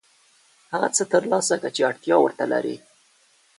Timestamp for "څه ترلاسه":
0.95-1.55